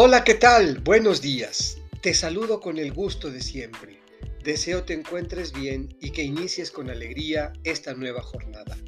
Hola, 0.00 0.22
¿qué 0.22 0.34
tal? 0.34 0.78
Buenos 0.78 1.20
días. 1.20 1.78
Te 2.02 2.14
saludo 2.14 2.60
con 2.60 2.78
el 2.78 2.92
gusto 2.92 3.32
de 3.32 3.40
siempre. 3.40 4.00
Deseo 4.44 4.84
te 4.84 4.94
encuentres 4.94 5.52
bien 5.52 5.92
y 6.00 6.10
que 6.10 6.22
inicies 6.22 6.70
con 6.70 6.88
alegría 6.88 7.52
esta 7.64 7.94
nueva 7.94 8.22
jornada. 8.22 8.78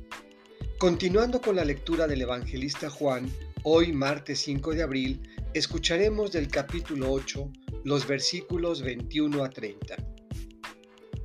Continuando 0.78 1.40
con 1.40 1.56
la 1.56 1.64
lectura 1.64 2.06
del 2.06 2.22
evangelista 2.22 2.88
Juan, 2.88 3.28
hoy 3.64 3.92
martes 3.92 4.38
5 4.38 4.72
de 4.72 4.84
abril, 4.84 5.20
escucharemos 5.52 6.30
del 6.30 6.46
capítulo 6.46 7.10
8 7.10 7.50
los 7.82 8.06
versículos 8.06 8.80
21 8.80 9.42
a 9.42 9.50
30. 9.50 9.96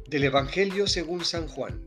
Del 0.07 0.23
Evangelio 0.23 0.87
según 0.87 1.23
San 1.23 1.47
Juan. 1.47 1.85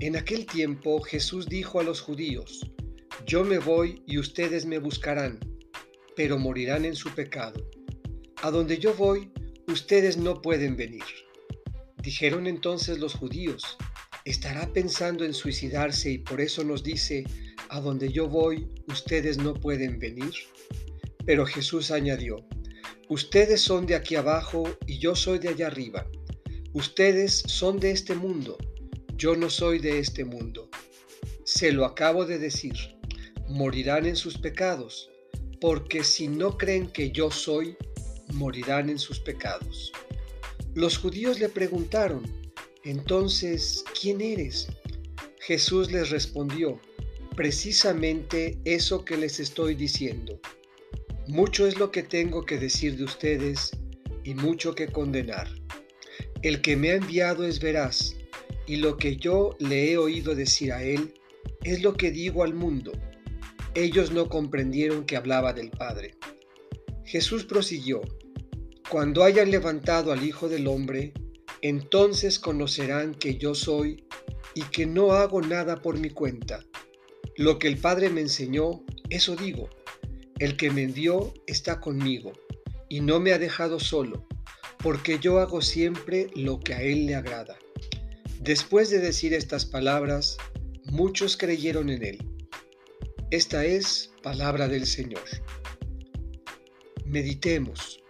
En 0.00 0.16
aquel 0.16 0.44
tiempo 0.44 1.00
Jesús 1.00 1.48
dijo 1.48 1.80
a 1.80 1.82
los 1.82 2.02
judíos, 2.02 2.70
Yo 3.24 3.42
me 3.42 3.56
voy 3.56 4.02
y 4.06 4.18
ustedes 4.18 4.66
me 4.66 4.78
buscarán 4.78 5.49
pero 6.20 6.38
morirán 6.38 6.84
en 6.84 6.94
su 6.94 7.08
pecado. 7.14 7.66
A 8.42 8.50
donde 8.50 8.76
yo 8.76 8.92
voy, 8.92 9.30
ustedes 9.68 10.18
no 10.18 10.42
pueden 10.42 10.76
venir. 10.76 11.02
Dijeron 12.02 12.46
entonces 12.46 12.98
los 12.98 13.14
judíos, 13.14 13.78
¿estará 14.26 14.70
pensando 14.70 15.24
en 15.24 15.32
suicidarse 15.32 16.10
y 16.10 16.18
por 16.18 16.42
eso 16.42 16.62
nos 16.62 16.82
dice, 16.82 17.24
a 17.70 17.80
donde 17.80 18.12
yo 18.12 18.28
voy, 18.28 18.68
ustedes 18.88 19.38
no 19.38 19.54
pueden 19.54 19.98
venir? 19.98 20.34
Pero 21.24 21.46
Jesús 21.46 21.90
añadió, 21.90 22.46
ustedes 23.08 23.62
son 23.62 23.86
de 23.86 23.94
aquí 23.94 24.14
abajo 24.14 24.64
y 24.86 24.98
yo 24.98 25.14
soy 25.14 25.38
de 25.38 25.48
allá 25.48 25.68
arriba. 25.68 26.06
Ustedes 26.74 27.44
son 27.46 27.80
de 27.80 27.92
este 27.92 28.14
mundo, 28.14 28.58
yo 29.16 29.36
no 29.36 29.48
soy 29.48 29.78
de 29.78 29.98
este 29.98 30.26
mundo. 30.26 30.68
Se 31.44 31.72
lo 31.72 31.86
acabo 31.86 32.26
de 32.26 32.38
decir, 32.38 32.74
morirán 33.48 34.04
en 34.04 34.16
sus 34.16 34.36
pecados 34.36 35.09
porque 35.60 36.02
si 36.02 36.26
no 36.26 36.56
creen 36.56 36.86
que 36.86 37.10
yo 37.10 37.30
soy, 37.30 37.76
morirán 38.32 38.88
en 38.88 38.98
sus 38.98 39.20
pecados. 39.20 39.92
Los 40.74 40.96
judíos 40.96 41.38
le 41.38 41.48
preguntaron, 41.48 42.22
entonces, 42.84 43.84
¿quién 44.00 44.20
eres? 44.20 44.68
Jesús 45.40 45.92
les 45.92 46.10
respondió, 46.10 46.80
precisamente 47.36 48.58
eso 48.64 49.04
que 49.04 49.16
les 49.16 49.38
estoy 49.38 49.74
diciendo. 49.74 50.40
Mucho 51.26 51.66
es 51.66 51.78
lo 51.78 51.90
que 51.90 52.02
tengo 52.02 52.44
que 52.44 52.58
decir 52.58 52.96
de 52.96 53.04
ustedes 53.04 53.72
y 54.24 54.34
mucho 54.34 54.74
que 54.74 54.88
condenar. 54.88 55.48
El 56.42 56.62
que 56.62 56.76
me 56.76 56.90
ha 56.90 56.94
enviado 56.94 57.44
es 57.44 57.60
veraz, 57.60 58.16
y 58.66 58.76
lo 58.76 58.96
que 58.96 59.16
yo 59.16 59.56
le 59.58 59.92
he 59.92 59.98
oído 59.98 60.34
decir 60.34 60.72
a 60.72 60.82
él 60.82 61.14
es 61.64 61.82
lo 61.82 61.94
que 61.94 62.10
digo 62.10 62.44
al 62.44 62.54
mundo 62.54 62.92
ellos 63.74 64.10
no 64.10 64.28
comprendieron 64.28 65.04
que 65.04 65.16
hablaba 65.16 65.52
del 65.52 65.70
Padre. 65.70 66.16
Jesús 67.04 67.44
prosiguió, 67.44 68.00
Cuando 68.88 69.22
hayan 69.22 69.50
levantado 69.50 70.12
al 70.12 70.24
Hijo 70.24 70.48
del 70.48 70.66
Hombre, 70.66 71.12
entonces 71.62 72.38
conocerán 72.38 73.14
que 73.14 73.36
yo 73.36 73.54
soy 73.54 74.04
y 74.54 74.62
que 74.62 74.86
no 74.86 75.12
hago 75.12 75.40
nada 75.40 75.80
por 75.80 75.98
mi 75.98 76.10
cuenta. 76.10 76.64
Lo 77.36 77.58
que 77.58 77.68
el 77.68 77.78
Padre 77.78 78.10
me 78.10 78.20
enseñó, 78.20 78.84
eso 79.08 79.36
digo. 79.36 79.68
El 80.38 80.56
que 80.56 80.70
me 80.70 80.82
envió 80.82 81.34
está 81.46 81.80
conmigo 81.80 82.32
y 82.88 83.00
no 83.00 83.20
me 83.20 83.32
ha 83.32 83.38
dejado 83.38 83.78
solo, 83.78 84.26
porque 84.82 85.18
yo 85.20 85.38
hago 85.38 85.62
siempre 85.62 86.28
lo 86.34 86.60
que 86.60 86.74
a 86.74 86.82
Él 86.82 87.06
le 87.06 87.14
agrada. 87.14 87.56
Después 88.40 88.90
de 88.90 88.98
decir 88.98 89.34
estas 89.34 89.66
palabras, 89.66 90.38
muchos 90.84 91.36
creyeron 91.36 91.90
en 91.90 92.04
Él. 92.04 92.39
Esta 93.30 93.64
es 93.64 94.10
palabra 94.24 94.66
del 94.66 94.84
Señor. 94.86 95.22
Meditemos. 97.04 98.02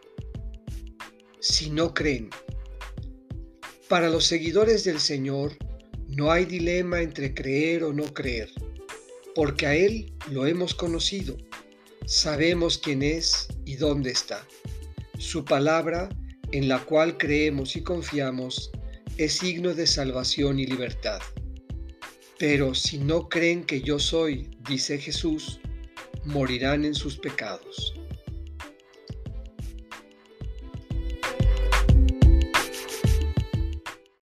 Si 1.40 1.68
no 1.68 1.92
creen. 1.92 2.30
Para 3.86 4.08
los 4.08 4.24
seguidores 4.24 4.84
del 4.84 4.98
Señor 4.98 5.58
no 6.08 6.32
hay 6.32 6.46
dilema 6.46 7.02
entre 7.02 7.34
creer 7.34 7.84
o 7.84 7.92
no 7.92 8.14
creer, 8.14 8.50
porque 9.34 9.66
a 9.66 9.74
Él 9.74 10.10
lo 10.30 10.46
hemos 10.46 10.74
conocido, 10.74 11.36
sabemos 12.06 12.78
quién 12.78 13.02
es 13.02 13.48
y 13.66 13.76
dónde 13.76 14.12
está. 14.12 14.46
Su 15.18 15.44
palabra, 15.44 16.08
en 16.50 16.66
la 16.66 16.82
cual 16.86 17.18
creemos 17.18 17.76
y 17.76 17.82
confiamos, 17.82 18.70
es 19.18 19.34
signo 19.34 19.74
de 19.74 19.86
salvación 19.86 20.58
y 20.58 20.64
libertad. 20.64 21.20
Pero 22.40 22.74
si 22.74 22.96
no 22.96 23.28
creen 23.28 23.64
que 23.64 23.82
yo 23.82 23.98
soy, 23.98 24.48
dice 24.66 24.96
Jesús, 24.96 25.60
morirán 26.24 26.86
en 26.86 26.94
sus 26.94 27.18
pecados. 27.18 27.99